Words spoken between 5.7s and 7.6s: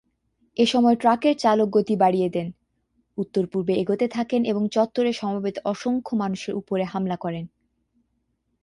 অসংখ্য মানুষের উপরে হামলা করেন।